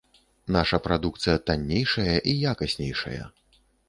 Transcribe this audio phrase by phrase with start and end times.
[0.53, 3.23] Наша прадукцыя таннейшая і якаснейшая.